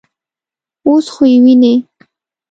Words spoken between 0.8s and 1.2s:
_اوس